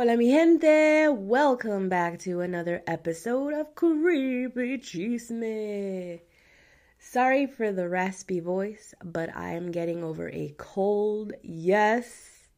[0.00, 1.08] Hola, mi gente.
[1.12, 6.20] Welcome back to another episode of Creepy Chisme.
[6.98, 11.34] Sorry for the raspy voice, but I am getting over a cold.
[11.42, 12.48] Yes,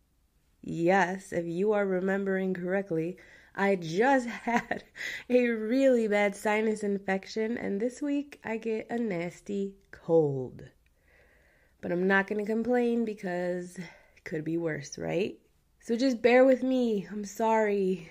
[0.62, 3.16] yes, if you are remembering correctly,
[3.56, 4.84] I just had
[5.28, 10.62] a really bad sinus infection, and this week I get a nasty cold.
[11.80, 15.41] But I'm not going to complain because it could be worse, right?
[15.82, 17.09] So just bear with me.
[17.10, 18.09] I'm sorry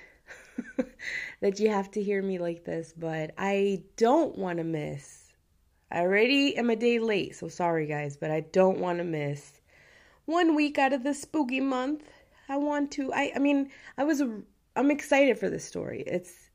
[1.39, 5.31] that you have to hear me like this, but I don't want to miss.
[5.89, 9.61] I already am a day late, so sorry guys, but I don't want to miss
[10.25, 12.11] one week out of the spooky month.
[12.49, 14.22] I want to I I mean, I was
[14.75, 16.03] I'm excited for this story.
[16.05, 16.49] It's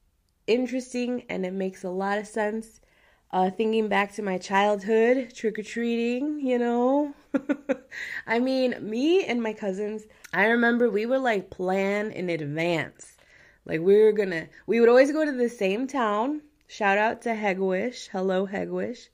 [0.47, 2.83] interesting and it makes a lot of sense.
[3.33, 7.13] Uh, thinking back to my childhood, trick or treating, you know.
[8.27, 13.17] I mean, me and my cousins, I remember we would like plan in advance.
[13.65, 16.43] Like we were gonna, we would always go to the same town.
[16.69, 18.09] Shout out to Hegewisch.
[18.09, 19.09] Hello, Hegewisch.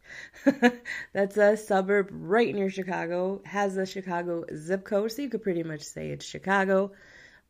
[1.12, 3.42] That's a suburb right near Chicago.
[3.44, 6.92] Has the Chicago zip code, so you could pretty much say it's Chicago.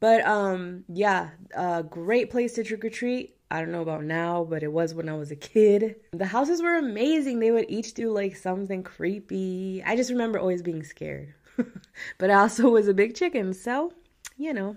[0.03, 3.36] But um, yeah, a great place to trick or treat.
[3.53, 5.95] I don't know about now, but it was when I was a kid.
[6.11, 7.39] The houses were amazing.
[7.39, 9.80] They would each do like something creepy.
[9.86, 11.34] I just remember always being scared.
[12.19, 13.92] but I also was a big chicken, so,
[14.36, 14.77] you know.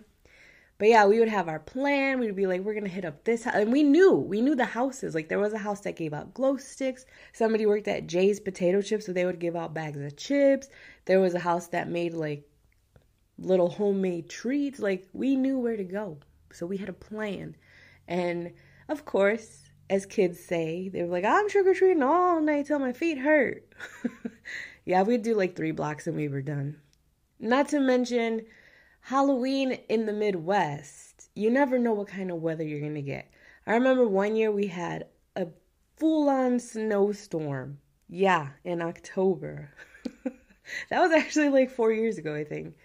[0.77, 2.19] But yeah, we would have our plan.
[2.19, 3.55] We'd be like, we're gonna hit up this house.
[3.55, 5.15] And we knew, we knew the houses.
[5.15, 7.07] Like there was a house that gave out glow sticks.
[7.33, 10.69] Somebody worked at Jay's potato chips, so they would give out bags of chips.
[11.05, 12.47] There was a house that made like
[13.37, 14.79] little homemade treats.
[14.79, 16.17] Like we knew where to go.
[16.51, 17.55] So we had a plan.
[18.07, 18.53] And
[18.87, 22.79] of course, as kids say, they were like, I'm trick or treating all night till
[22.79, 23.67] my feet hurt.
[24.85, 26.77] yeah, we'd do like three blocks and we were done.
[27.39, 28.45] Not to mention
[29.01, 31.29] Halloween in the Midwest.
[31.35, 33.29] You never know what kind of weather you're going to get.
[33.67, 35.47] I remember one year we had a
[35.97, 37.79] full on snowstorm.
[38.07, 39.71] Yeah, in October.
[40.23, 42.75] that was actually like four years ago, I think.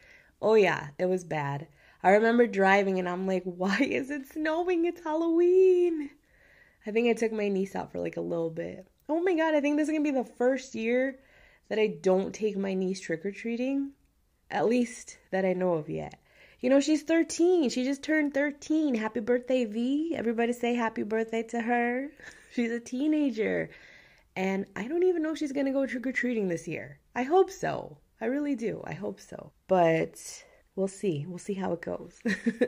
[0.43, 1.69] Oh, yeah, it was bad.
[2.03, 4.87] I remember driving and I'm like, why is it snowing?
[4.87, 6.11] It's Halloween.
[6.87, 8.87] I think I took my niece out for like a little bit.
[9.09, 11.19] Oh my god, I think this is gonna be the first year
[11.69, 13.93] that I don't take my niece trick or treating.
[14.51, 16.19] At least that I know of yet.
[16.61, 17.71] You know, she's 13.
[17.71, 18.95] She just turned 13.
[18.95, 20.15] Happy birthday, V.
[20.17, 22.09] Everybody say happy birthday to her.
[22.53, 23.71] She's a teenager.
[24.37, 26.99] And I don't even know if she's gonna go trick or treating this year.
[27.15, 27.99] I hope so.
[28.21, 28.83] I really do.
[28.85, 29.53] I hope so.
[29.67, 30.45] But
[30.77, 31.25] we'll see.
[31.27, 32.21] We'll see how it goes.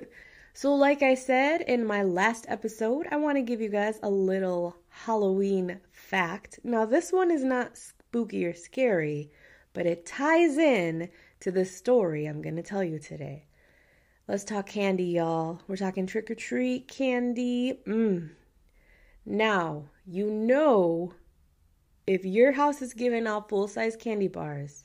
[0.54, 4.10] so, like I said in my last episode, I want to give you guys a
[4.10, 6.60] little Halloween fact.
[6.64, 9.30] Now, this one is not spooky or scary,
[9.72, 13.46] but it ties in to the story I'm going to tell you today.
[14.28, 15.60] Let's talk candy, y'all.
[15.66, 17.80] We're talking trick or treat candy.
[17.86, 18.30] Mmm.
[19.26, 21.14] Now, you know
[22.06, 24.84] if your house is giving out full size candy bars,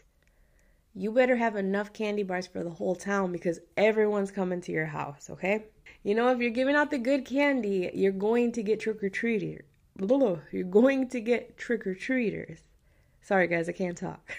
[0.98, 4.88] you better have enough candy bars for the whole town because everyone's coming to your
[4.88, 5.66] house, okay?
[6.04, 9.10] You know, if you're giving out the good candy, you're going to get trick or
[9.10, 9.64] treaters.
[10.52, 12.60] You're going to get trick or treaters.
[13.22, 14.32] Sorry, guys, I can't talk.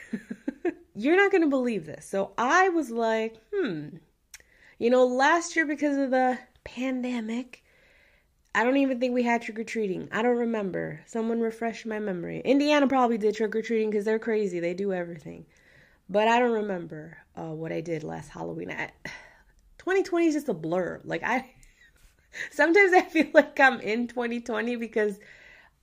[0.95, 2.07] you're not going to believe this.
[2.07, 3.89] So I was like, hmm.
[4.79, 7.65] You know, last year, because of the pandemic,
[8.55, 10.09] I don't even think we had trick or treating.
[10.13, 11.01] I don't remember.
[11.07, 12.41] Someone refresh my memory.
[12.45, 14.61] Indiana probably did trick or treating because they're crazy.
[14.61, 15.45] They do everything.
[16.09, 18.71] But I don't remember uh, what I did last Halloween.
[18.71, 18.91] I,
[19.79, 21.01] 2020 is just a blur.
[21.05, 21.51] Like I
[22.51, 25.19] sometimes I feel like I'm in 2020 because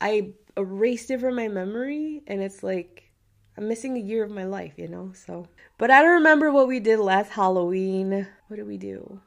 [0.02, 3.12] I erased it from my memory and it's like
[3.58, 5.14] I'm missing a year of my life, you know?
[5.14, 5.48] So,
[5.78, 8.28] but I don't remember what we did last Halloween.
[8.48, 9.22] What did we do?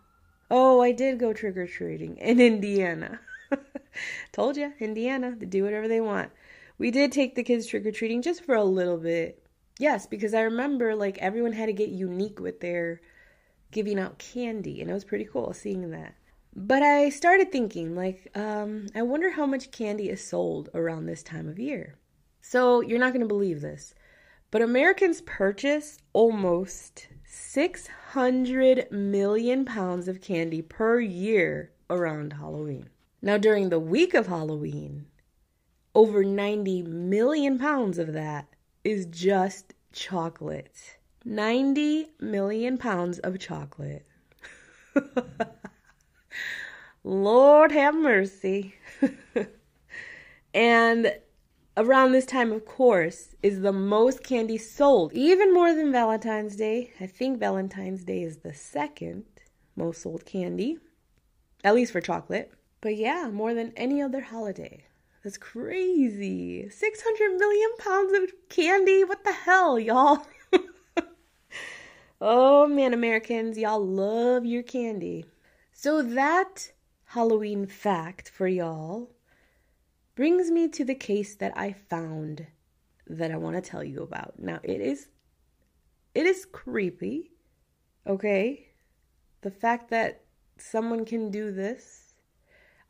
[0.51, 3.21] Oh, I did go trick or treating in Indiana.
[4.33, 6.31] Told you, Indiana, they do whatever they want.
[6.77, 9.43] We did take the kids trick or treating just for a little bit.
[9.79, 13.01] Yes, because I remember like everyone had to get unique with their
[13.71, 16.15] giving out candy, and it was pretty cool seeing that.
[16.55, 21.23] But I started thinking, like, um, I wonder how much candy is sold around this
[21.23, 21.97] time of year.
[22.41, 23.95] So you're not going to believe this,
[24.51, 32.89] but Americans purchase almost 600 million pounds of candy per year around Halloween.
[33.23, 35.07] Now, during the week of Halloween,
[35.95, 38.49] over 90 million pounds of that
[38.89, 40.97] is just chocolate.
[41.23, 44.07] 90 million pounds of chocolate.
[47.05, 48.75] Lord have mercy.
[50.55, 51.13] and
[51.77, 56.95] around this time, of course, is the most candy sold, even more than Valentine's Day.
[56.99, 59.25] I think Valentine's Day is the second
[59.77, 60.79] most sold candy,
[61.63, 62.55] at least for chocolate.
[62.81, 64.87] But yeah, more than any other holiday.
[65.29, 66.71] That's crazy.
[66.71, 69.05] 600 million pounds of candy.
[69.05, 70.27] What the hell, y'all?
[72.23, 75.27] oh man, Americans, y'all love your candy.
[75.71, 76.73] So that
[77.05, 79.11] Halloween fact for y'all
[80.15, 82.47] brings me to the case that I found
[83.07, 84.39] that I want to tell you about.
[84.39, 85.09] Now, it is
[86.15, 87.33] it is creepy.
[88.07, 88.69] Okay?
[89.43, 90.23] The fact that
[90.57, 92.15] someone can do this.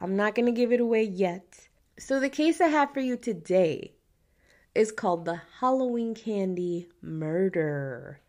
[0.01, 1.68] I'm not going to give it away yet.
[2.01, 3.95] So the case I have for you today
[4.73, 8.21] is called the Halloween Candy Murder.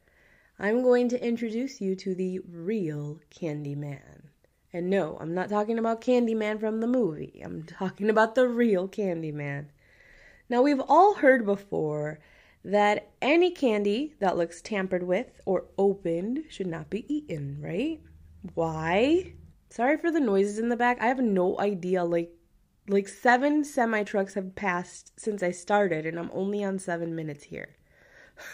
[0.58, 4.30] I'm going to introduce you to the real Candyman.
[4.74, 7.42] And no, I'm not talking about Candyman from the movie.
[7.46, 9.68] I'm talking about the real Candyman.
[10.50, 12.18] Now, we've all heard before
[12.66, 18.02] that any candy that looks tampered with or opened should not be eaten, right?
[18.56, 19.34] Why?
[19.70, 21.00] Sorry for the noises in the back.
[21.00, 22.04] I have no idea.
[22.04, 22.34] Like,
[22.90, 27.46] like seven semi trucks have passed since I started, and I'm only on seven minutes
[27.46, 27.76] here.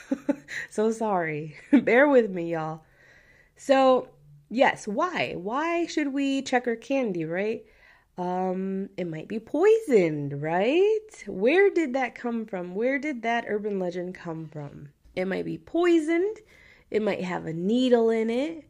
[0.70, 1.58] so sorry.
[1.72, 2.84] Bear with me, y'all.
[3.56, 4.10] So,
[4.50, 5.34] Yes, why?
[5.36, 7.66] Why should we check our candy, right?
[8.18, 11.24] Um, it might be poisoned, right?
[11.28, 12.76] Where did that come from?
[12.76, 14.90] Where did that urban legend come from?
[15.16, 16.38] It might be poisoned,
[16.92, 18.66] it might have a needle in it,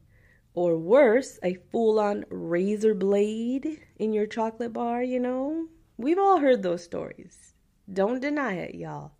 [0.56, 5.68] or worse, a full on razor blade in your chocolate bar, you know?
[5.98, 7.54] We've all heard those stories.
[7.92, 9.12] Don't deny it, y'all.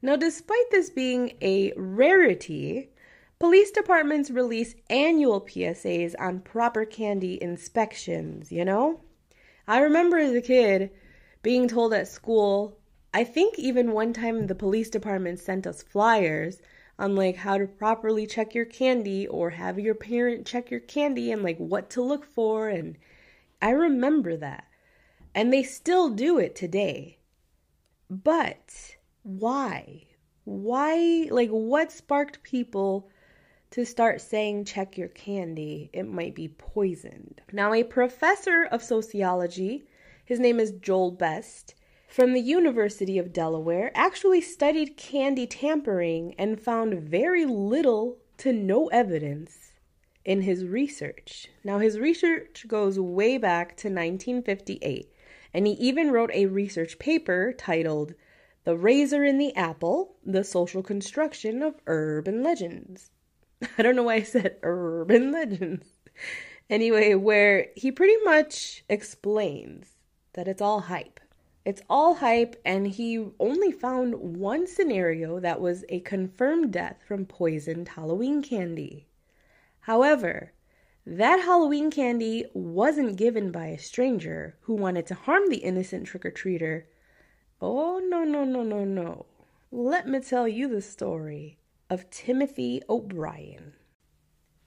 [0.00, 2.90] Now, despite this being a rarity,
[3.40, 9.00] Police departments release annual PSAs on proper candy inspections, you know?
[9.66, 10.90] I remember as a kid
[11.42, 12.76] being told at school,
[13.14, 16.60] I think even one time the police department sent us flyers
[17.00, 21.32] on like how to properly check your candy or have your parent check your candy
[21.32, 22.96] and like what to look for and
[23.62, 24.64] I remember that.
[25.34, 27.18] And they still do it today.
[28.08, 30.06] But why?
[30.44, 33.10] Why like what sparked people
[33.70, 37.40] to start saying, check your candy, it might be poisoned.
[37.52, 39.84] Now, a professor of sociology,
[40.24, 41.76] his name is Joel Best,
[42.10, 48.88] from the University of Delaware, actually studied candy tampering and found very little to no
[48.88, 49.74] evidence
[50.24, 51.46] in his research.
[51.62, 55.12] Now, his research goes way back to 1958,
[55.54, 58.14] and he even wrote a research paper titled
[58.64, 63.12] The Razor in the Apple The Social Construction of Urban Legends.
[63.78, 65.86] I don't know why I said urban legends.
[66.68, 69.96] Anyway, where he pretty much explains
[70.32, 71.20] that it's all hype.
[71.70, 77.26] It's all hype, and he only found one scenario that was a confirmed death from
[77.26, 79.06] poisoned Halloween candy.
[79.82, 80.50] However,
[81.06, 86.24] that Halloween candy wasn't given by a stranger who wanted to harm the innocent trick
[86.26, 86.86] or treater.
[87.62, 89.26] Oh, no, no, no, no, no.
[89.70, 91.56] Let me tell you the story
[91.88, 93.74] of Timothy O'Brien.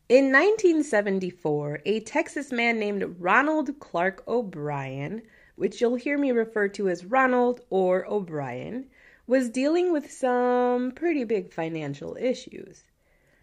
[0.07, 5.23] In 1974, a Texas man named Ronald Clark O'Brien,
[5.55, 8.87] which you'll hear me refer to as Ronald or O'Brien,
[9.27, 12.83] was dealing with some pretty big financial issues.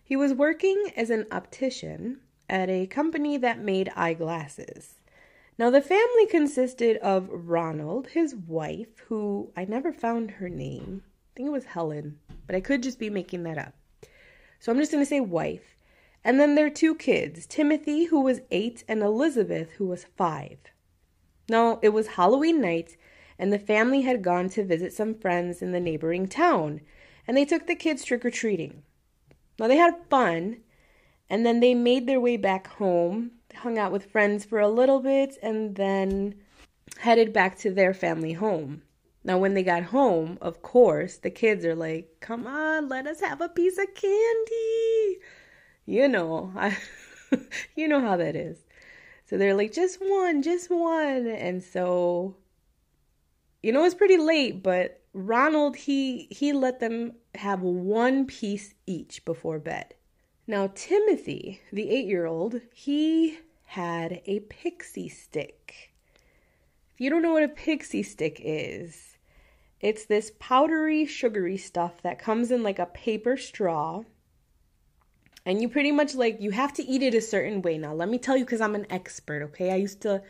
[0.04, 5.00] He was working as an optician at a company that made eyeglasses.
[5.56, 11.02] Now, the family consisted of Ronald, his wife, who I never found her name.
[11.06, 13.74] I think it was Helen, but I could just be making that up.
[14.58, 15.76] So I'm just going to say wife.
[16.24, 20.58] And then their two kids, Timothy, who was eight, and Elizabeth, who was five.
[21.50, 22.96] Now, it was Halloween night,
[23.36, 26.80] and the family had gone to visit some friends in the neighboring town,
[27.26, 28.84] and they took the kids trick or treating.
[29.58, 30.58] Now, they had fun,
[31.28, 35.00] and then they made their way back home, hung out with friends for a little
[35.00, 36.36] bit, and then
[36.98, 38.82] headed back to their family home.
[39.24, 43.20] Now, when they got home, of course, the kids are like, come on, let us
[43.22, 45.18] have a piece of candy.
[45.84, 46.78] You know, I,
[47.74, 48.58] you know how that is.
[49.30, 51.28] So they're like, just one, just one.
[51.28, 52.34] And so,
[53.62, 59.24] you know, it's pretty late, but Ronald, he, he let them have one piece each
[59.24, 59.94] before bed.
[60.48, 65.92] Now, Timothy, the eight year old, he had a pixie stick.
[66.92, 69.16] If you don't know what a pixie stick is,
[69.80, 74.02] it's this powdery, sugary stuff that comes in like a paper straw.
[75.46, 77.78] And you pretty much like you have to eat it a certain way.
[77.78, 79.72] Now, let me tell you cuz I'm an expert, okay?
[79.72, 80.22] I used to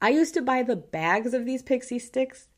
[0.00, 2.48] I used to buy the bags of these pixie sticks.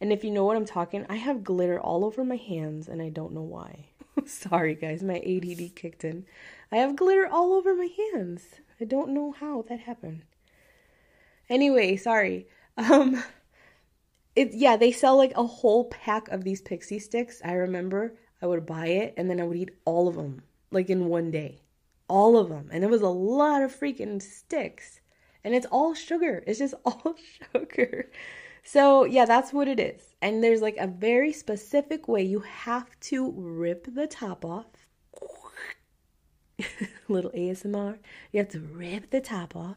[0.00, 3.00] And if you know what I'm talking, I have glitter all over my hands and
[3.00, 3.86] I don't know why.
[4.26, 6.26] Sorry guys, my ADD kicked in.
[6.70, 8.44] I have glitter all over my hands.
[8.80, 10.22] I don't know how that happened.
[11.48, 12.48] Anyway, sorry.
[12.78, 13.24] Um
[14.34, 17.40] it yeah, they sell like a whole pack of these pixie sticks.
[17.42, 20.90] I remember I would buy it and then I would eat all of them like
[20.90, 21.60] in one day.
[22.08, 22.68] All of them.
[22.72, 25.00] And it was a lot of freaking sticks.
[25.42, 26.42] And it's all sugar.
[26.46, 27.14] It's just all
[27.52, 28.10] sugar.
[28.62, 30.14] So, yeah, that's what it is.
[30.20, 34.66] And there's like a very specific way you have to rip the top off.
[37.08, 37.98] Little ASMR.
[38.32, 39.76] You have to rip the top off.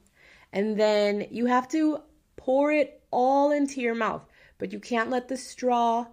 [0.51, 2.01] And then you have to
[2.35, 4.25] pour it all into your mouth
[4.59, 6.05] but you can't let the straw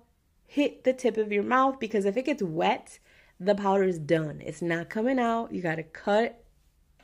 [0.46, 2.98] hit the tip of your mouth because if it gets wet,
[3.38, 4.40] the powder is done.
[4.44, 5.52] It's not coming out.
[5.52, 6.42] You got to cut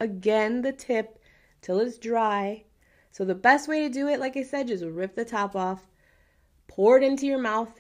[0.01, 1.19] again the tip
[1.61, 2.65] till it's dry.
[3.11, 5.87] So the best way to do it, like I said, just rip the top off,
[6.67, 7.73] pour it into your mouth.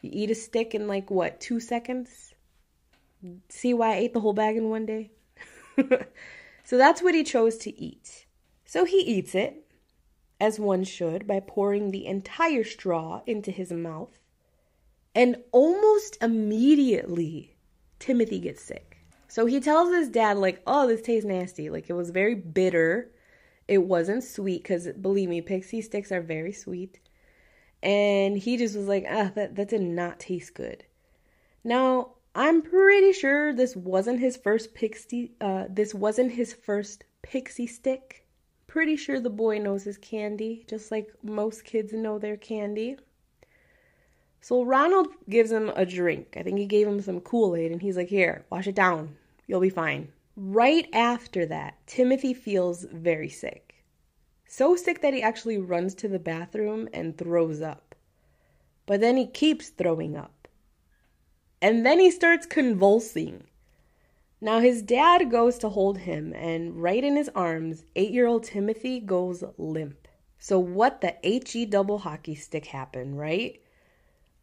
[0.00, 2.34] You eat a stick in like what, two seconds?
[3.48, 5.12] See why I ate the whole bag in one day?
[6.64, 8.26] so that's what he chose to eat.
[8.64, 9.64] So he eats it
[10.40, 14.18] as one should, by pouring the entire straw into his mouth.
[15.14, 17.53] And almost immediately,
[17.98, 18.98] Timothy gets sick.
[19.28, 21.70] So he tells his dad, like, oh, this tastes nasty.
[21.70, 23.10] Like, it was very bitter.
[23.66, 27.00] It wasn't sweet, because believe me, pixie sticks are very sweet.
[27.82, 30.84] And he just was like, ah, that, that did not taste good.
[31.64, 37.66] Now, I'm pretty sure this wasn't his first pixie, uh, this wasn't his first pixie
[37.66, 38.24] stick
[38.74, 42.96] pretty sure the boy knows his candy, just like most kids know their candy.
[44.44, 46.34] So Ronald gives him a drink.
[46.36, 49.16] I think he gave him some Kool Aid, and he's like, Here, wash it down.
[49.46, 50.12] You'll be fine.
[50.36, 53.82] Right after that, Timothy feels very sick.
[54.46, 57.94] So sick that he actually runs to the bathroom and throws up.
[58.84, 60.46] But then he keeps throwing up.
[61.62, 63.44] And then he starts convulsing.
[64.42, 68.44] Now his dad goes to hold him, and right in his arms, eight year old
[68.44, 70.06] Timothy goes limp.
[70.38, 73.62] So, what the HE double hockey stick happened, right?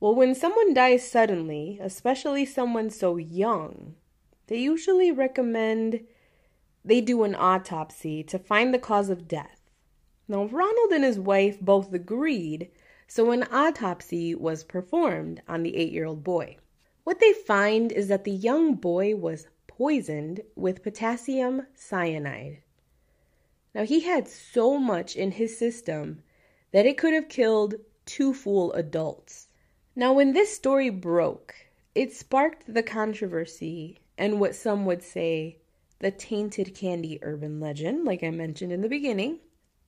[0.01, 3.93] Well, when someone dies suddenly, especially someone so young,
[4.48, 6.08] they usually recommend
[6.84, 9.62] they do an autopsy to find the cause of death.
[10.27, 12.72] Now, Ronald and his wife both agreed,
[13.05, 16.58] so an autopsy was performed on the eight year old boy.
[17.03, 22.63] What they find is that the young boy was poisoned with potassium cyanide.
[23.75, 26.24] Now, he had so much in his system
[26.72, 27.75] that it could have killed
[28.08, 29.48] two full adults.
[29.95, 31.53] Now, when this story broke,
[31.93, 35.57] it sparked the controversy and what some would say
[36.00, 39.39] the tainted candy urban legend, like I mentioned in the beginning.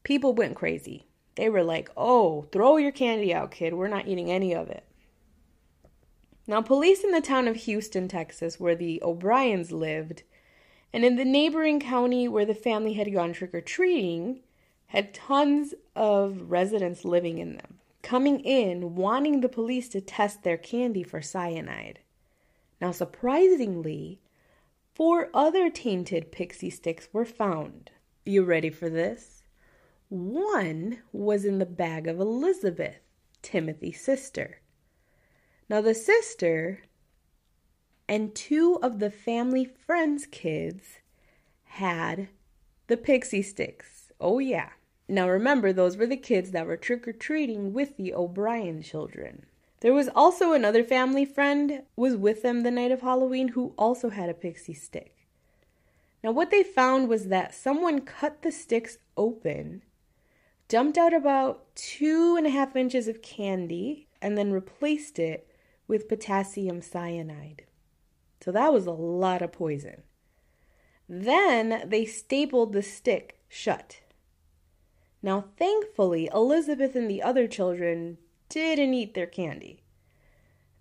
[0.03, 1.07] People went crazy.
[1.36, 3.74] They were like, oh, throw your candy out, kid.
[3.74, 4.83] We're not eating any of it.
[6.45, 10.24] Now, police in the town of Houston, Texas, where the O'Briens lived,
[10.91, 14.41] and in the neighboring county where the family had gone trick or treating,
[14.88, 20.57] had tons of residents living in them, coming in wanting the police to test their
[20.57, 22.00] candy for cyanide.
[22.79, 24.19] Now, surprisingly,
[24.93, 27.89] four other tainted pixie sticks were found.
[28.25, 29.43] You ready for this?
[30.10, 33.00] One was in the bag of Elizabeth,
[33.41, 34.60] Timothy's sister.
[35.69, 36.81] Now, the sister
[38.07, 41.00] and two of the family friends' kids
[41.63, 42.27] had
[42.88, 44.12] the pixie sticks.
[44.19, 44.69] Oh, yeah.
[45.07, 49.45] Now, remember, those were the kids that were trick or treating with the O'Brien children.
[49.81, 54.10] There was also another family friend was with them the night of Halloween who also
[54.10, 55.27] had a pixie stick.
[56.24, 59.81] Now, what they found was that someone cut the sticks open,
[60.69, 65.45] dumped out about two and a half inches of candy, and then replaced it
[65.86, 67.63] with potassium cyanide.
[68.39, 70.03] So that was a lot of poison.
[71.10, 74.00] Then they stapled the stick shut.
[75.25, 78.18] Now, thankfully, Elizabeth and the other children
[78.50, 79.82] didn't eat their candy.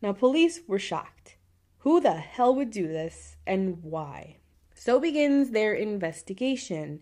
[0.02, 1.36] Now, police were shocked.
[1.78, 4.38] Who the hell would do this and why?
[4.74, 7.00] So begins their investigation.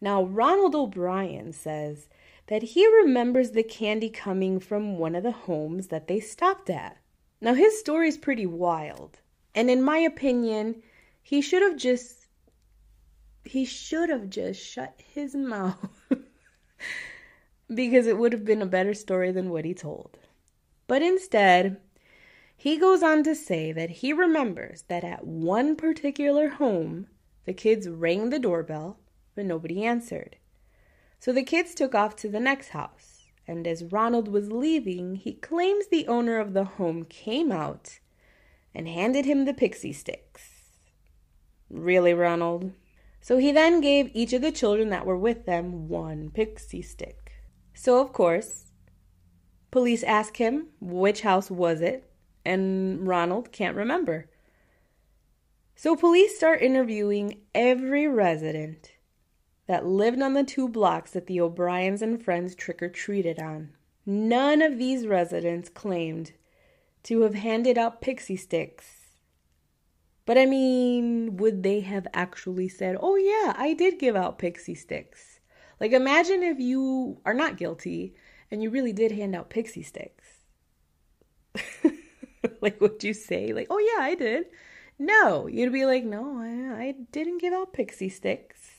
[0.00, 2.08] Now, Ronald O'Brien says
[2.48, 6.96] that he remembers the candy coming from one of the homes that they stopped at.
[7.40, 9.20] Now, his story is pretty wild.
[9.54, 10.82] And in my opinion,
[11.22, 12.26] he should have just.
[13.44, 16.02] He should have just shut his mouth.
[17.72, 20.18] Because it would have been a better story than what he told.
[20.86, 21.80] But instead,
[22.56, 27.06] he goes on to say that he remembers that at one particular home,
[27.44, 28.98] the kids rang the doorbell,
[29.34, 30.36] but nobody answered.
[31.20, 35.32] So the kids took off to the next house, and as Ronald was leaving, he
[35.32, 38.00] claims the owner of the home came out
[38.74, 40.70] and handed him the pixie sticks.
[41.70, 42.72] Really, Ronald?
[43.20, 47.32] So he then gave each of the children that were with them one pixie stick.
[47.74, 48.72] So, of course,
[49.70, 52.10] police ask him which house was it,
[52.44, 54.28] and Ronald can't remember.
[55.76, 58.92] So, police start interviewing every resident
[59.66, 63.70] that lived on the two blocks that the O'Briens and friends trick or treated on.
[64.04, 66.32] None of these residents claimed
[67.04, 68.99] to have handed out pixie sticks
[70.30, 74.76] but I mean, would they have actually said, oh, yeah, I did give out pixie
[74.76, 75.40] sticks?
[75.80, 78.14] Like, imagine if you are not guilty
[78.48, 80.44] and you really did hand out pixie sticks.
[82.60, 84.44] like, would you say, like, oh, yeah, I did?
[85.00, 88.70] No, you'd be like, no, I, I didn't give out pixie sticks.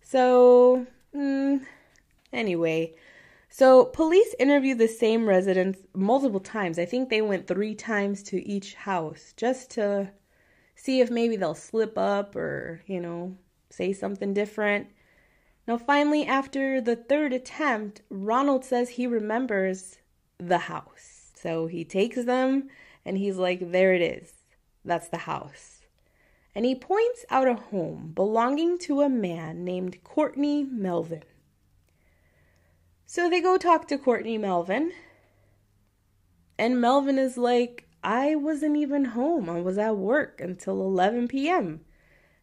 [0.00, 1.60] So, mm,
[2.32, 2.94] anyway,
[3.50, 6.78] so police interviewed the same residents multiple times.
[6.78, 10.10] I think they went three times to each house just to
[10.82, 13.36] see if maybe they'll slip up or, you know,
[13.70, 14.88] say something different.
[15.68, 19.98] Now, finally, after the third attempt, Ronald says he remembers
[20.38, 21.30] the house.
[21.40, 22.68] So he takes them
[23.04, 24.32] and he's like, there it is.
[24.84, 25.82] That's the house.
[26.52, 31.22] And he points out a home belonging to a man named Courtney Melvin.
[33.06, 34.90] So they go talk to Courtney Melvin.
[36.58, 39.48] And Melvin is like, I wasn't even home.
[39.48, 41.82] I was at work until 11 p.m.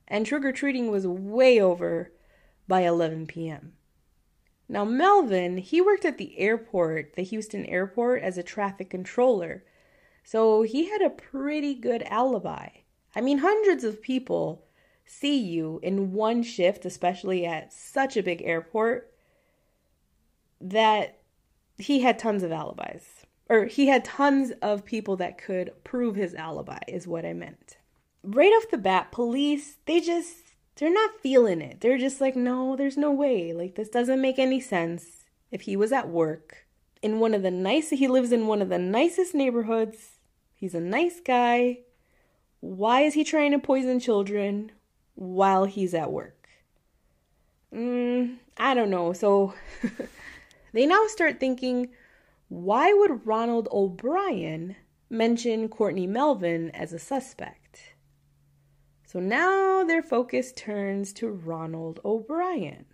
[0.08, 2.14] And trick or treating was way over
[2.68, 3.74] by 11 p.m.
[4.70, 9.66] Now, Melvin, he worked at the airport, the Houston airport, as a traffic controller.
[10.24, 12.70] So he had a pretty good alibi.
[13.16, 14.66] I mean, hundreds of people
[15.06, 19.12] see you in one shift, especially at such a big airport,
[20.62, 21.20] that
[21.78, 23.19] he had tons of alibis
[23.50, 27.78] or he had tons of people that could prove his alibi, is what I meant.
[28.24, 31.82] Right off the bat, police, they just, they're not feeling it.
[31.82, 33.52] They're just like, no, there's no way.
[33.54, 35.26] Like, this doesn't make any sense.
[35.52, 36.68] If he was at work
[37.02, 40.20] in one of the nice, he lives in one of the nicest neighborhoods,
[40.54, 41.80] he's a nice guy.
[42.60, 44.74] Why is he trying to poison children
[45.16, 46.50] while he's at work?
[47.74, 49.14] Mm, I don't know.
[49.14, 49.54] So
[50.74, 51.90] they now start thinking,
[52.50, 54.76] why would Ronald O'Brien
[55.10, 57.94] mention Courtney Melvin as a suspect?
[59.06, 62.86] So now their focus turns to Ronald O'Brien.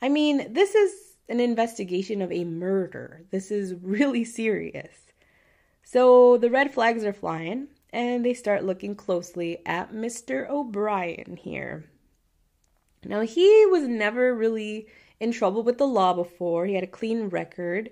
[0.00, 0.92] I mean, this is
[1.28, 3.24] an investigation of a murder.
[3.30, 5.12] This is really serious.
[5.82, 10.48] So the red flags are flying, and they start looking closely at Mr.
[10.48, 11.90] O'Brien here.
[13.04, 14.86] Now, he was never really
[15.18, 17.90] in trouble with the law before, he had a clean record.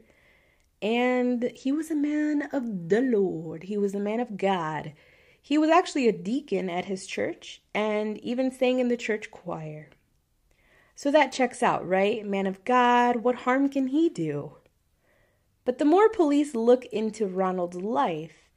[0.83, 4.93] And he was a man of the Lord, he was a man of God.
[5.43, 9.89] He was actually a deacon at his church and even sang in the church choir.
[10.95, 12.27] So that checks out, right?
[12.27, 14.57] Man of God, what harm can he do?
[15.65, 18.51] But the more police look into Ronald's life,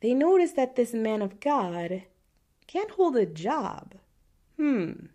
[0.00, 2.04] they notice that this man of God
[2.66, 3.94] can't hold a job.
[4.56, 5.06] Hmm.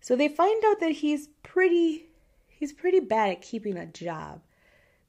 [0.00, 2.06] So they find out that he's pretty
[2.48, 4.42] he's pretty bad at keeping a job.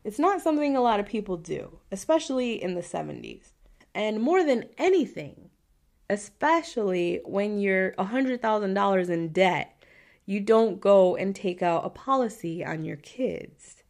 [0.03, 3.53] it's not something a lot of people do, especially in the 70s.
[3.94, 5.51] And more than anything,
[6.11, 9.83] especially when you're $100,000 in debt,
[10.27, 13.83] you don't go and take out a policy on your kids.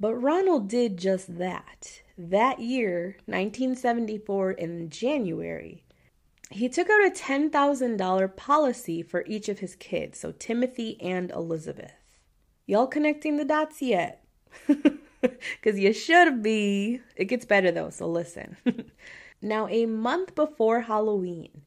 [0.00, 2.02] But Ronald did just that.
[2.18, 5.84] That year, 1974, in January,
[6.50, 11.92] he took out a $10,000 policy for each of his kids, so Timothy and Elizabeth.
[12.66, 14.24] Y'all connecting the dots yet?
[15.62, 17.00] Because you should be.
[17.16, 18.56] It gets better though, so listen.
[19.42, 21.62] now, a month before Halloween,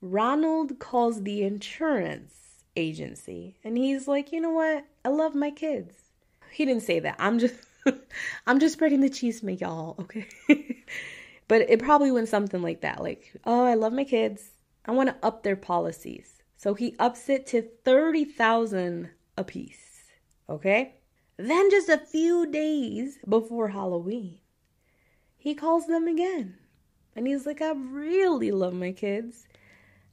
[0.00, 4.84] Ronald calls the insurance agency and he's like, you know what?
[5.04, 5.94] I love my kids.
[6.50, 7.16] He didn't say that.
[7.18, 7.56] I'm just.
[8.46, 10.26] I'm just spreading the cheese, make y'all, okay?
[11.48, 14.52] But it probably went something like that like, oh, I love my kids.
[14.86, 16.42] I want to up their policies.
[16.56, 20.04] So he ups it to 30,000 a piece.
[20.48, 20.94] Okay?
[21.36, 24.38] Then just a few days before Halloween,
[25.36, 26.56] he calls them again.
[27.16, 29.46] And he's like, I really love my kids.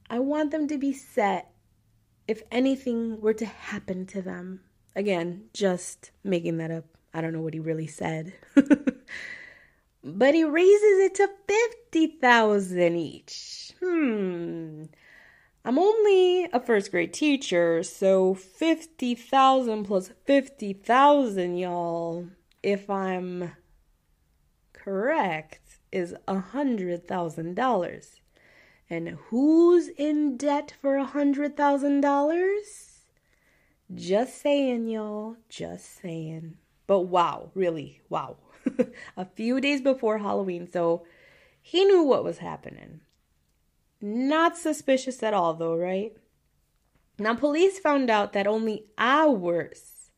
[0.09, 1.51] I want them to be set
[2.27, 4.61] if anything were to happen to them.
[4.95, 6.85] Again, just making that up.
[7.13, 8.33] I don't know what he really said.
[10.03, 13.71] but he raises it to 50,000 each.
[13.79, 14.83] Hmm.
[15.63, 22.25] I'm only a first grade teacher, so 50,000 plus 50,000, y'all,
[22.63, 23.51] if I'm
[24.73, 28.05] correct, is a $100,000.
[28.89, 32.91] And who's in debt for a $100,000?
[33.93, 35.35] Just saying, y'all.
[35.47, 36.57] Just saying.
[36.87, 38.37] But wow, really, wow.
[39.17, 41.05] a few days before Halloween, so
[41.61, 43.01] he knew what was happening.
[44.01, 46.13] Not suspicious at all, though, right?
[47.19, 50.09] Now, police found out that only hours,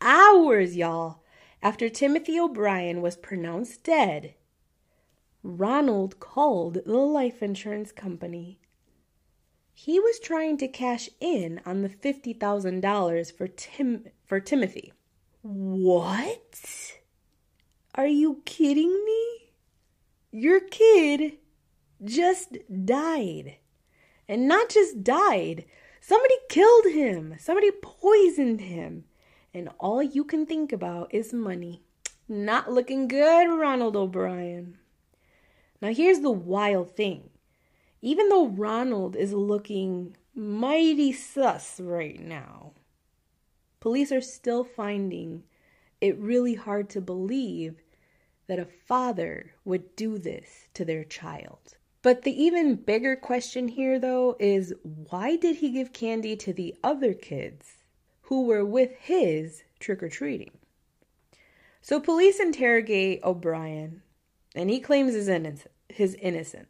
[0.00, 1.24] hours, y'all,
[1.62, 4.34] after Timothy O'Brien was pronounced dead,
[5.42, 8.60] Ronald called the life insurance company.
[9.74, 14.92] He was trying to cash in on the $50,000 for Tim for Timothy.
[15.42, 16.94] What?
[17.94, 19.52] Are you kidding me?
[20.30, 21.38] Your kid
[22.04, 23.56] just died.
[24.28, 25.64] And not just died,
[26.00, 29.04] somebody killed him, somebody poisoned him.
[29.52, 31.82] And all you can think about is money.
[32.28, 34.78] Not looking good, Ronald O'Brien.
[35.82, 37.30] Now, here's the wild thing.
[38.02, 42.72] Even though Ronald is looking mighty sus right now,
[43.80, 45.42] police are still finding
[46.00, 47.82] it really hard to believe
[48.46, 51.76] that a father would do this to their child.
[52.02, 56.74] But the even bigger question here, though, is why did he give candy to the
[56.82, 57.66] other kids
[58.22, 60.52] who were with his trick or treating?
[61.82, 64.02] So police interrogate O'Brien,
[64.54, 65.28] and he claims his,
[65.88, 66.68] his innocence.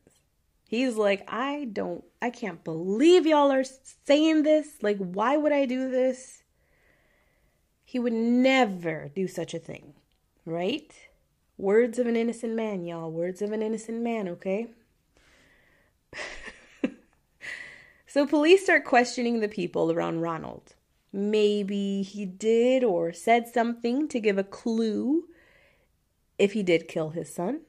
[0.67, 3.65] He's like, I don't, I can't believe y'all are
[4.07, 4.83] saying this.
[4.83, 6.43] Like, why would I do this?
[7.85, 9.95] He would never do such a thing,
[10.45, 10.93] right?
[11.57, 13.11] Words of an innocent man, y'all.
[13.11, 14.69] Words of an innocent man, okay?
[18.07, 20.75] so police start questioning the people around Ronald.
[21.13, 25.25] Maybe he did or said something to give a clue
[26.39, 27.63] if he did kill his son.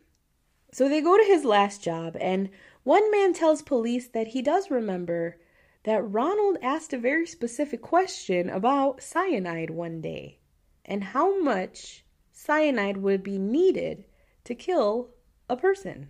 [0.72, 2.50] So they go to his last job, and
[2.84, 5.38] one man tells police that he does remember
[5.84, 10.38] that Ronald asked a very specific question about cyanide one day
[10.86, 14.06] and how much cyanide would be needed
[14.44, 15.10] to kill
[15.50, 16.10] a person.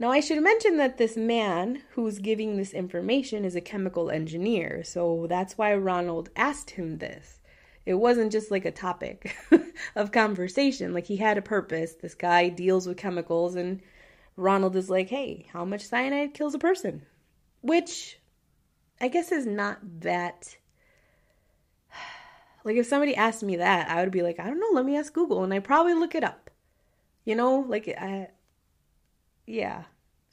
[0.00, 4.82] Now, I should mention that this man who's giving this information is a chemical engineer,
[4.82, 7.38] so that's why Ronald asked him this.
[7.84, 9.36] It wasn't just like a topic
[9.94, 11.92] of conversation, like he had a purpose.
[11.92, 13.82] This guy deals with chemicals, and
[14.36, 17.02] Ronald is like, hey, how much cyanide kills a person?
[17.60, 18.18] Which
[19.02, 20.56] I guess is not that.
[22.62, 24.94] Like, if somebody asked me that, I would be like, I don't know, let me
[24.94, 25.42] ask Google.
[25.44, 26.50] And I probably look it up.
[27.24, 28.28] You know, like, I.
[29.50, 29.82] Yeah.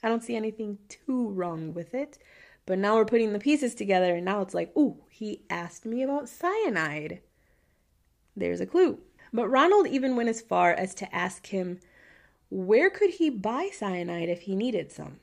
[0.00, 2.18] I don't see anything too wrong with it.
[2.66, 6.02] But now we're putting the pieces together, and now it's like, ooh, he asked me
[6.02, 7.20] about cyanide.
[8.36, 9.00] There's a clue.
[9.32, 11.80] But Ronald even went as far as to ask him
[12.50, 15.18] where could he buy cyanide if he needed some.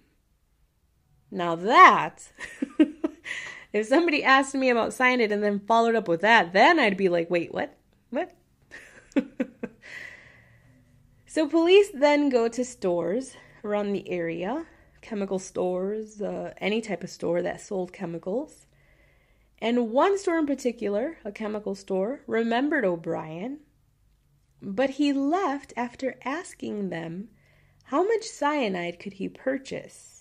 [1.31, 2.31] Now that,
[3.73, 7.09] if somebody asked me about cyanide and then followed up with that, then I'd be
[7.09, 7.75] like, wait, what?
[8.09, 8.35] What?
[11.25, 14.65] so police then go to stores around the area,
[15.01, 18.67] chemical stores, uh, any type of store that sold chemicals.
[19.59, 23.59] And one store in particular, a chemical store, remembered O'Brien,
[24.61, 27.29] but he left after asking them
[27.85, 30.15] how much cyanide could he purchase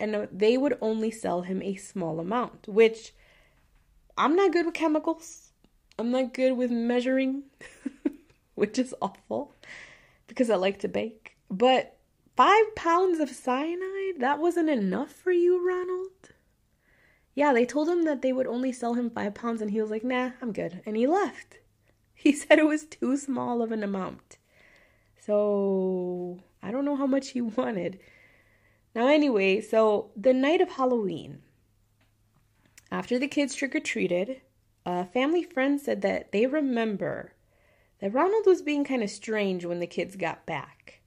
[0.00, 3.14] and they would only sell him a small amount, which
[4.18, 5.52] I'm not good with chemicals.
[5.98, 7.44] I'm not good with measuring,
[8.54, 9.54] which is awful
[10.26, 11.36] because I like to bake.
[11.50, 11.93] But
[12.36, 16.32] five pounds of cyanide, that wasn't enough for you, Ronald?
[17.34, 19.90] Yeah, they told him that they would only sell him five pounds, and he was
[19.90, 20.82] like, nah, I'm good.
[20.86, 21.58] And he left.
[22.16, 24.38] He said it was too small of an amount.
[25.20, 27.98] So I don't know how much he wanted.
[28.94, 31.42] Now, anyway, so the night of Halloween,
[32.90, 34.40] after the kids trick or treated,
[34.86, 37.34] a family friend said that they remember
[38.00, 41.00] that Ronald was being kind of strange when the kids got back.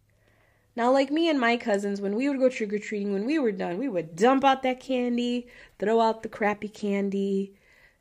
[0.78, 3.38] Now, like me and my cousins, when we would go trick or treating, when we
[3.38, 7.54] were done, we would dump out that candy, throw out the crappy candy,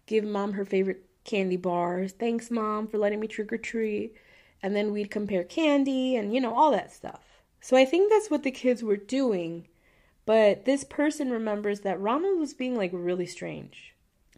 [0.07, 2.13] give mom her favorite candy bars.
[2.13, 4.15] Thanks, mom, for letting me trick or treat.
[4.63, 7.43] And then we'd compare candy and, you know, all that stuff.
[7.61, 9.67] So I think that's what the kids were doing
[10.27, 13.95] but this person remembers that Ronald was being like really strange.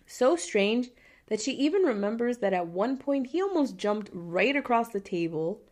[0.06, 0.90] So strange
[1.26, 5.62] that she even remembers that at one point he almost jumped right across the table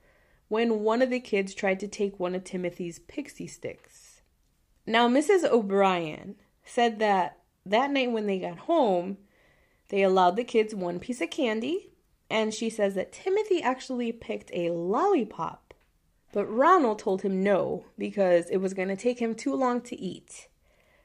[0.49, 4.23] when one of the kids tried to take one of Timothy's pixie sticks.
[4.87, 5.45] Now, Mrs.
[5.45, 9.19] O'Brien said that that night when they got home,
[9.89, 11.91] they allowed the kids one piece of candy,
[12.31, 15.67] and she says that Timothy actually picked a lollipop
[16.37, 19.99] but Ronald told him no because it was going to take him too long to
[19.99, 20.49] eat.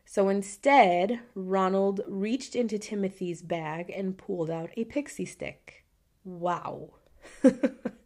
[0.03, 5.85] So instead, Ronald reached into Timothy's bag and pulled out a pixie stick.
[6.25, 6.95] Wow.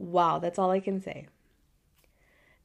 [0.00, 1.28] wow, that's all I can say.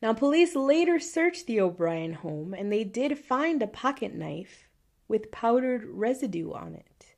[0.02, 4.68] Now, police later searched the O'Brien home and they did find a pocket knife
[5.08, 7.16] with powdered residue on it.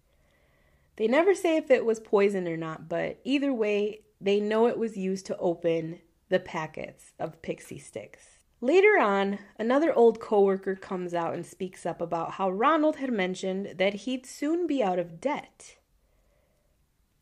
[0.97, 4.80] They never say if it was poison or not, but either way, they know it
[4.80, 5.99] was used to open
[6.30, 8.39] the packets of pixie sticks.
[8.60, 13.75] Later on, another old coworker comes out and speaks up about how Ronald had mentioned
[13.77, 15.75] that he'd soon be out of debt.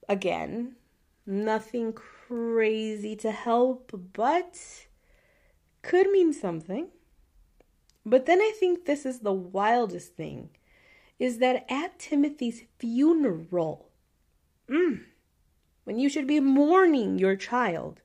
[0.07, 0.75] Again,
[1.25, 4.59] nothing crazy to help, but
[5.81, 6.87] could mean something.
[8.05, 10.49] But then I think this is the wildest thing
[11.17, 13.89] is that at Timothy's funeral,
[14.69, 15.01] mm,
[15.85, 18.01] when you should be mourning your child,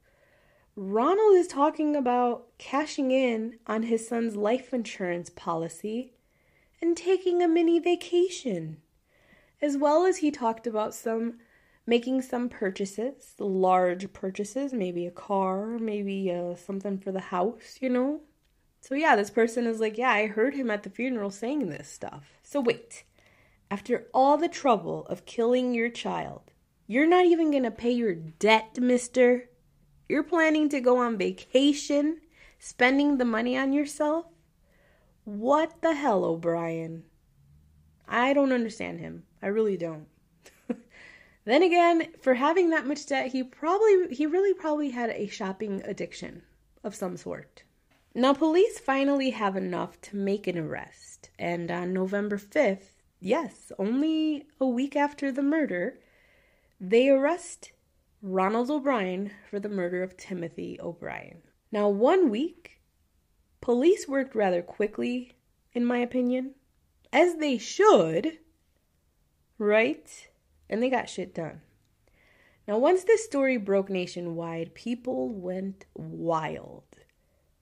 [0.77, 6.13] Ronald is talking about cashing in on his son's life insurance policy
[6.81, 8.79] and taking a mini vacation.
[9.61, 11.35] As well as he talked about some
[11.87, 17.89] making some purchases, large purchases, maybe a car, maybe uh, something for the house, you
[17.89, 18.21] know?
[18.81, 21.89] So, yeah, this person is like, Yeah, I heard him at the funeral saying this
[21.89, 22.41] stuff.
[22.43, 23.05] So, wait,
[23.71, 26.53] after all the trouble of killing your child,
[26.87, 29.49] you're not even gonna pay your debt, mister?
[30.09, 32.21] You're planning to go on vacation,
[32.59, 34.27] spending the money on yourself?
[35.25, 37.05] What the hell, O'Brien?
[38.09, 39.25] I don't understand him.
[39.41, 40.07] I really don't.
[41.45, 45.83] Then again, for having that much debt, he probably he really probably had a shopping
[45.85, 46.43] addiction
[46.85, 47.63] of some sort.
[48.15, 54.47] Now, police finally have enough to make an arrest, and on November 5th, yes, only
[54.61, 56.01] a week after the murder,
[56.81, 57.73] they arrest
[58.21, 61.43] Ronald O'Brien for the murder of Timothy O'Brien.
[61.71, 62.81] Now, one week,
[63.61, 65.33] police worked rather quickly,
[65.73, 66.55] in my opinion,
[67.13, 68.39] as they should,
[69.57, 70.30] right?
[70.71, 71.61] And they got shit done.
[72.67, 76.85] Now, once this story broke nationwide, people went wild.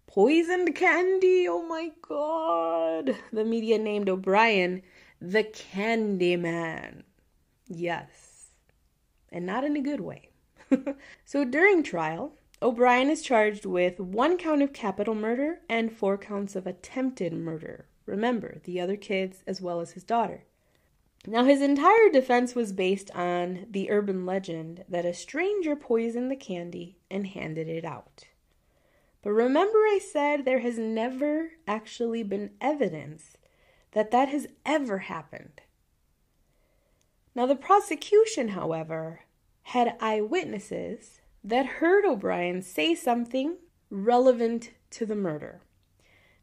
[0.07, 3.16] Poisoned candy, oh my god!
[3.33, 4.83] The media named O'Brien
[5.21, 7.03] the Candy Man.
[7.66, 8.51] Yes,
[9.31, 10.29] and not in a good way.
[11.25, 16.55] so during trial, O'Brien is charged with one count of capital murder and four counts
[16.55, 17.87] of attempted murder.
[18.07, 20.44] Remember, the other kids as well as his daughter.
[21.31, 26.37] Now, his entire defense was based on the urban legend that a stranger poisoned the
[26.37, 28.25] candy and handed it out.
[29.21, 33.37] But remember, I said there has never actually been evidence
[33.93, 35.61] that that has ever happened.
[37.35, 39.21] Now, the prosecution, however,
[39.64, 43.59] had eyewitnesses that heard O'Brien say something
[43.91, 45.61] relevant to the murder.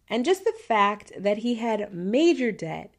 [0.07, 2.94] And just the fact that he had major debt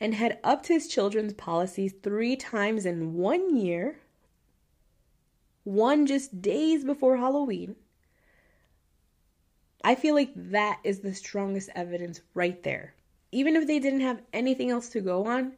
[0.00, 3.98] and had upped his children's policies three times in one year,
[5.64, 7.76] one just days before Halloween,
[9.84, 12.94] I feel like that is the strongest evidence right there.
[13.32, 15.52] Even if they didn't have anything else to go on,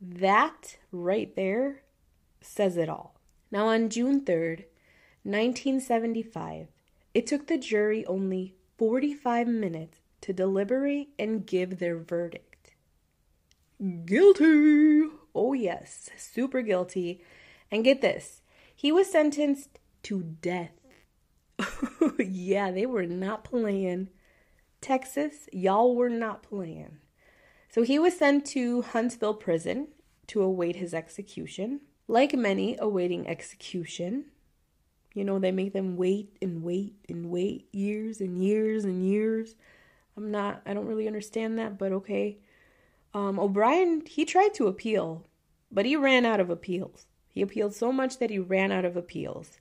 [0.00, 1.82] that right there
[2.40, 3.14] says it all.
[3.50, 4.64] Now, on June 3rd,
[5.22, 6.68] 1975,
[7.14, 12.55] it took the jury only 45 minutes to deliberate and give their verdict.
[14.04, 15.02] Guilty!
[15.34, 17.22] Oh, yes, super guilty.
[17.70, 18.40] And get this
[18.74, 20.72] he was sentenced to death.
[22.18, 24.10] yeah, they were not playing.
[24.82, 26.98] Texas, y'all were not playing.
[27.70, 29.88] So he was sent to Huntsville prison
[30.28, 31.80] to await his execution.
[32.06, 34.26] Like many awaiting execution,
[35.14, 39.54] you know, they make them wait and wait and wait years and years and years.
[40.16, 42.38] I'm not, I don't really understand that, but okay.
[43.16, 45.24] Um, O'Bryan, he tried to appeal,
[45.72, 47.06] but he ran out of appeals.
[47.30, 49.58] He appealed so much that he ran out of appeals.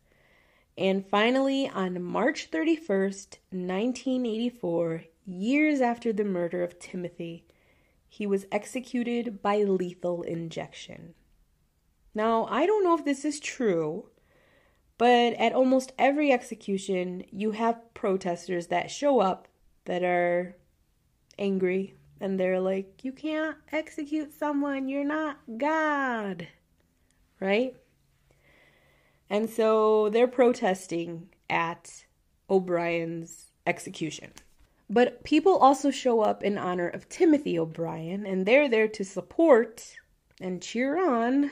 [0.77, 7.45] And finally, on March 31st, 1984, years after the murder of Timothy,
[8.09, 11.13] he was executed by lethal injection.
[12.13, 14.09] Now, I don't know if this is true,
[14.97, 19.47] but at almost every execution, you have protesters that show up
[19.85, 20.57] that are
[21.39, 26.47] angry and they're like, You can't execute someone, you're not God,
[27.39, 27.75] right?
[29.29, 32.05] And so they're protesting at
[32.49, 34.31] O'Bryan's execution.
[34.89, 39.95] But people also show up in honor of Timothy O'Bryan, and they're there to support
[40.41, 41.51] and cheer on,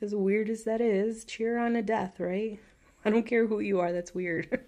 [0.00, 2.60] as weird as that is, cheer on a death, right?
[3.04, 4.60] I don't care who you are, that's weird.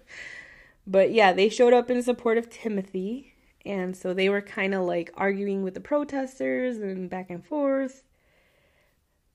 [0.87, 3.32] but yeah, they showed up in support of Timothy,
[3.65, 8.03] and so they were kind of like arguing with the protesters and back and forth.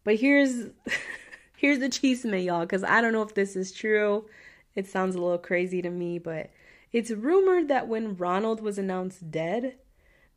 [0.04, 0.66] But here's
[1.56, 4.26] here's the chisme, y'all, because I don't know if this is true.
[4.74, 6.50] It sounds a little crazy to me, but
[6.92, 9.74] it's rumored that when Ronald was announced dead,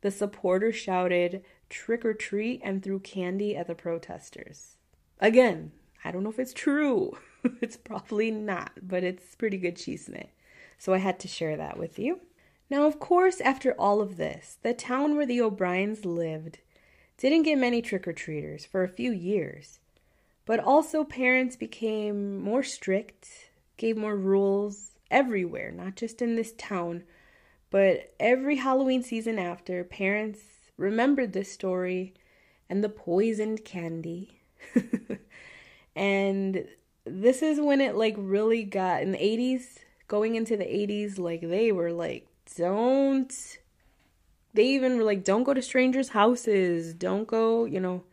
[0.00, 4.76] the supporters shouted trick or treat and threw candy at the protesters.
[5.20, 5.72] Again,
[6.04, 7.16] I don't know if it's true.
[7.60, 10.26] it's probably not, but it's pretty good chisme.
[10.78, 12.20] So I had to share that with you.
[12.72, 16.60] Now, of course, after all of this, the town where the O'Bryans lived
[17.18, 19.78] didn't get many trick or treaters for a few years.
[20.46, 23.28] But also, parents became more strict,
[23.76, 27.04] gave more rules, everywhere, not just in this town,
[27.68, 30.40] but every Halloween season after, parents
[30.78, 32.14] remembered this story
[32.70, 34.40] and the poisoned candy.
[35.94, 36.66] and
[37.04, 39.76] this is when it like really got in the 80s,
[40.08, 43.58] going into the 80s, like they were like, don't.
[44.54, 48.04] They even were like, don't go to strangers' houses, don't go, you know.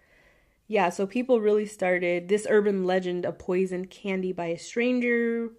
[0.67, 5.49] Yeah, so people really started this urban legend of poisoned candy by a stranger.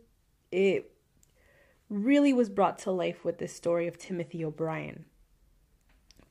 [0.53, 0.93] It
[1.89, 5.05] really was brought to life with this story of Timothy O'Bryan.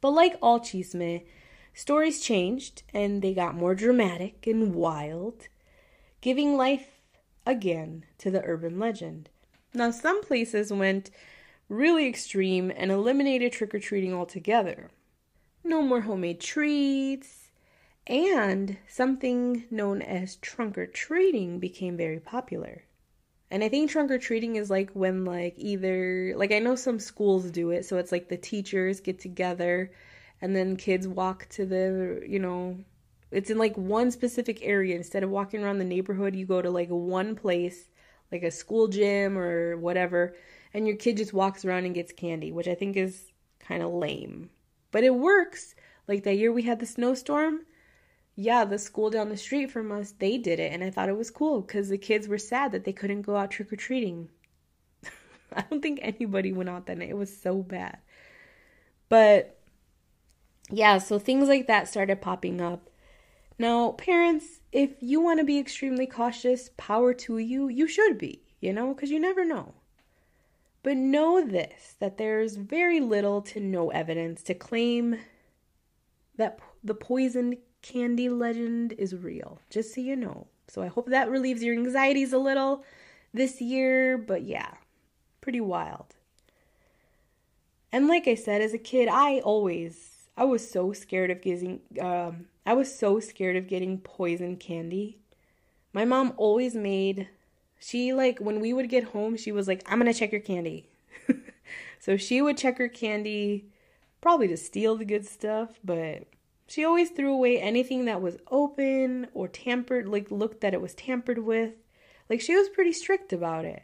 [0.01, 1.25] But like all chisme,
[1.73, 5.49] stories changed and they got more dramatic and wild,
[6.21, 7.01] giving life
[7.45, 9.29] again to the urban legend.
[9.73, 11.11] Now, some places went
[11.69, 14.89] really extreme and eliminated trick or treating altogether.
[15.63, 17.51] No more homemade treats,
[18.07, 22.83] and something known as trunk or treating became very popular.
[23.51, 26.99] And I think trunk or treating is like when like either like I know some
[26.99, 29.91] schools do it, so it's like the teachers get together
[30.41, 32.77] and then kids walk to the, you know,
[33.31, 36.69] it's in like one specific area instead of walking around the neighborhood, you go to
[36.69, 37.89] like one place,
[38.31, 40.35] like a school gym or whatever,
[40.73, 43.91] and your kid just walks around and gets candy, which I think is kind of
[43.91, 44.49] lame.
[44.91, 45.75] But it works.
[46.07, 47.61] Like that year we had the snowstorm,
[48.35, 50.71] yeah, the school down the street from us, they did it.
[50.71, 53.35] And I thought it was cool because the kids were sad that they couldn't go
[53.35, 54.29] out trick or treating.
[55.53, 57.09] I don't think anybody went out that night.
[57.09, 57.97] It was so bad.
[59.09, 59.59] But
[60.71, 62.89] yeah, so things like that started popping up.
[63.57, 68.41] Now, parents, if you want to be extremely cautious, power to you, you should be,
[68.61, 69.73] you know, because you never know.
[70.81, 75.17] But know this that there's very little to no evidence to claim
[76.37, 80.47] that the poison candy legend is real, just so you know.
[80.67, 82.83] So I hope that relieves your anxieties a little
[83.33, 84.71] this year, but yeah,
[85.41, 86.15] pretty wild.
[87.91, 91.81] And like I said, as a kid, I always I was so scared of getting
[91.99, 95.17] um I was so scared of getting poison candy.
[95.91, 97.27] My mom always made
[97.79, 100.41] she like when we would get home, she was like, "I'm going to check your
[100.41, 100.89] candy."
[101.99, 103.65] so she would check her candy
[104.21, 106.25] probably to steal the good stuff, but
[106.67, 110.93] she always threw away anything that was open or tampered, like looked that it was
[110.95, 111.73] tampered with.
[112.29, 113.83] Like she was pretty strict about it.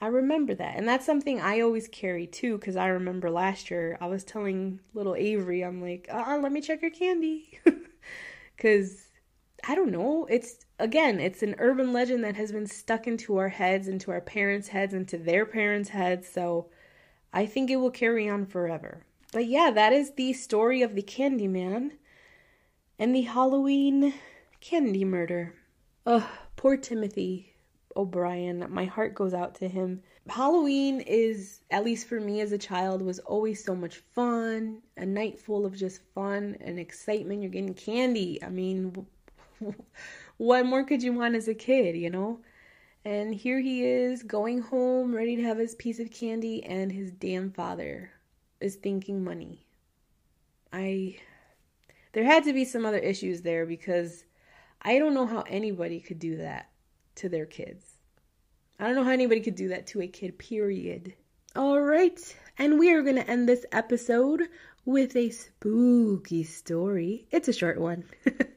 [0.00, 0.76] I remember that.
[0.76, 4.80] And that's something I always carry too, because I remember last year I was telling
[4.94, 7.58] little Avery, I'm like, uh let me check your candy.
[8.56, 9.08] Because
[9.66, 10.26] I don't know.
[10.30, 14.20] It's, again, it's an urban legend that has been stuck into our heads, into our
[14.20, 16.28] parents' heads, into their parents' heads.
[16.28, 16.68] So
[17.32, 19.06] I think it will carry on forever.
[19.32, 21.92] But yeah, that is the story of the Candyman
[22.98, 24.12] and the Halloween
[24.60, 25.54] candy murder.
[26.04, 26.24] Ugh,
[26.56, 27.48] poor Timothy.
[27.96, 28.66] O'Bryan.
[28.70, 30.02] My heart goes out to him.
[30.28, 34.80] Halloween is, at least for me as a child, was always so much fun.
[34.96, 37.42] A night full of just fun and excitement.
[37.42, 38.42] You're getting candy.
[38.42, 39.06] I mean,
[40.42, 42.40] what more could you want as a kid, you know?
[43.04, 47.12] And here he is going home, ready to have his piece of candy, and his
[47.12, 48.10] damn father
[48.60, 49.64] is thinking money.
[50.72, 51.16] I.
[52.12, 54.24] There had to be some other issues there because
[54.82, 56.70] I don't know how anybody could do that
[57.16, 57.98] to their kids.
[58.80, 61.14] I don't know how anybody could do that to a kid, period.
[61.54, 62.20] All right,
[62.58, 64.48] and we are going to end this episode
[64.84, 67.28] with a spooky story.
[67.30, 68.04] It's a short one.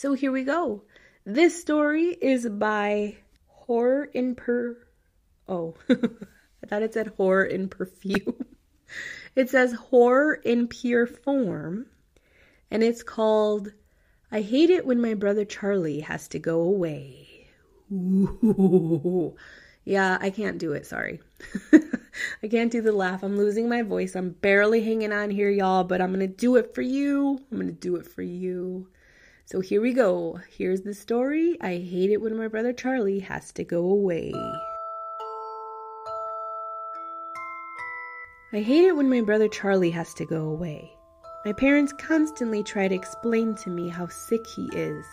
[0.00, 0.82] so here we go.
[1.26, 4.78] This story is by Horror in Per.
[5.46, 8.46] Oh, I thought it said horror in perfume.
[9.36, 11.84] it says horror in pure form,
[12.70, 13.74] and it's called
[14.32, 17.48] I Hate It When My Brother Charlie Has to Go Away.
[17.92, 19.36] Ooh.
[19.84, 20.86] Yeah, I can't do it.
[20.86, 21.20] Sorry.
[22.42, 23.22] I can't do the laugh.
[23.22, 24.14] I'm losing my voice.
[24.14, 27.40] I'm barely hanging on here, y'all, but I'm going to do it for you.
[27.50, 28.88] I'm going to do it for you.
[29.50, 30.38] So here we go.
[30.48, 31.56] Here's the story.
[31.60, 34.32] I hate it when my brother Charlie has to go away.
[38.52, 40.92] I hate it when my brother Charlie has to go away.
[41.44, 45.04] My parents constantly try to explain to me how sick he is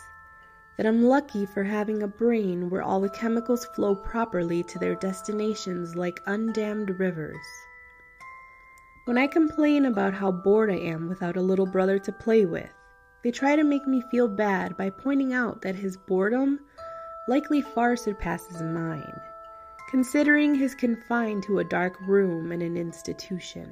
[0.76, 4.94] that I'm lucky for having a brain where all the chemicals flow properly to their
[4.94, 7.44] destinations like undammed rivers.
[9.06, 12.70] When I complain about how bored I am without a little brother to play with,
[13.22, 16.60] they try to make me feel bad by pointing out that his boredom
[17.28, 19.20] likely far surpasses mine,
[19.90, 23.70] considering he's confined to a dark room in an institution.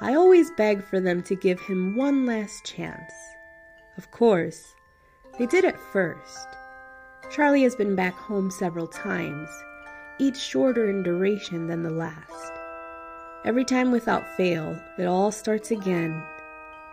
[0.00, 3.12] I always beg for them to give him one last chance.
[3.96, 4.74] Of course,
[5.38, 6.48] they did at first.
[7.30, 9.48] Charlie has been back home several times,
[10.18, 12.52] each shorter in duration than the last.
[13.44, 16.22] Every time without fail, it all starts again.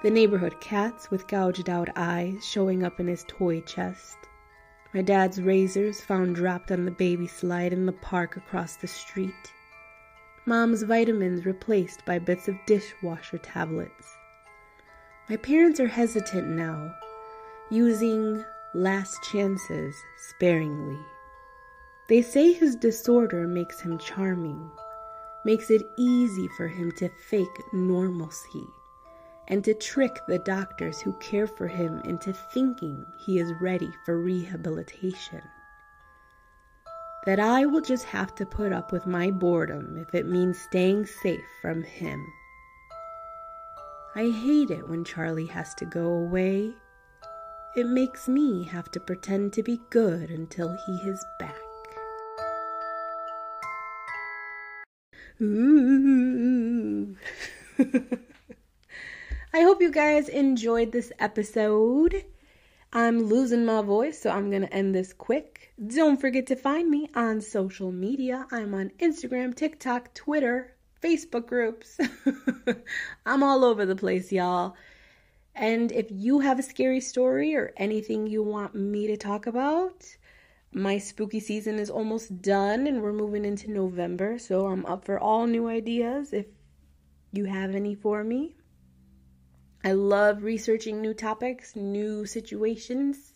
[0.01, 4.17] The neighborhood cats with gouged out eyes showing up in his toy chest.
[4.93, 9.53] My dad's razors found dropped on the baby slide in the park across the street.
[10.45, 14.15] Mom's vitamins replaced by bits of dishwasher tablets.
[15.29, 16.95] My parents are hesitant now
[17.69, 18.43] using
[18.73, 19.95] last chances
[20.29, 20.97] sparingly.
[22.07, 24.71] They say his disorder makes him charming,
[25.43, 28.65] makes it easy for him to fake normalcy,
[29.49, 34.19] and to trick the doctors who care for him into thinking he is ready for
[34.19, 35.41] rehabilitation.
[37.25, 41.05] That I will just have to put up with my boredom if it means staying
[41.05, 42.25] safe from him.
[44.15, 46.73] I hate it when Charlie has to go away
[47.75, 51.53] it makes me have to pretend to be good until he is back.
[55.39, 57.15] Ooh.
[57.77, 58.19] Mm.
[59.51, 62.23] I hope you guys enjoyed this episode.
[62.93, 65.73] I'm losing my voice, so I'm going to end this quick.
[65.87, 68.45] Don't forget to find me on social media.
[68.51, 71.97] I'm on Instagram, TikTok, Twitter, Facebook groups.
[73.25, 74.75] I'm all over the place, y'all.
[75.55, 80.05] And if you have a scary story or anything you want me to talk about,
[80.71, 84.37] my spooky season is almost done and we're moving into November.
[84.37, 86.45] So I'm up for all new ideas if
[87.31, 88.55] you have any for me.
[89.83, 93.33] I love researching new topics, new situations.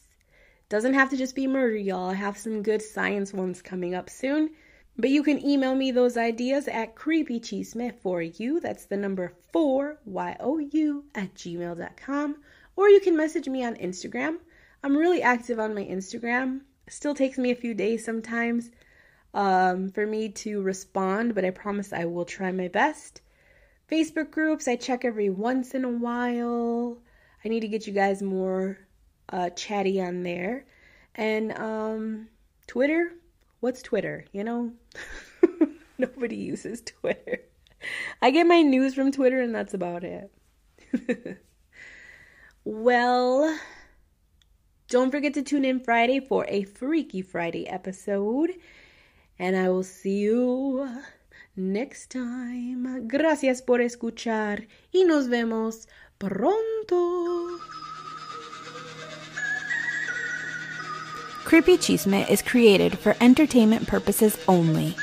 [0.67, 2.09] Doesn't have to just be murder, y'all.
[2.09, 4.49] I have some good science ones coming up soon.
[4.97, 8.59] But you can email me those ideas at creepychisme for you.
[8.59, 12.35] That's the number four, Y O U, at gmail.com.
[12.75, 14.37] Or you can message me on Instagram.
[14.83, 16.61] I'm really active on my Instagram.
[16.87, 18.69] Still takes me a few days sometimes
[19.33, 23.21] um, for me to respond, but I promise I will try my best.
[23.91, 26.97] Facebook groups I check every once in a while.
[27.43, 28.77] I need to get you guys more
[29.29, 30.65] uh, chatty on there.
[31.15, 32.27] And um,
[32.67, 33.13] Twitter,
[33.59, 34.25] what's Twitter?
[34.31, 34.71] You know,
[35.97, 37.39] nobody uses Twitter.
[38.21, 40.31] I get my news from Twitter, and that's about it.
[42.63, 43.59] well,
[44.87, 48.51] don't forget to tune in Friday for a Freaky Friday episode.
[49.39, 50.87] And I will see you
[51.55, 53.07] next time.
[53.07, 55.87] Gracias por escuchar y nos vemos
[56.17, 57.59] pronto.
[61.45, 64.95] Creepy Chisme is created for entertainment purposes only.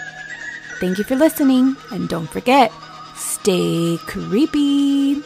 [0.81, 2.73] Thank you for listening, and don't forget,
[3.15, 5.23] stay creepy.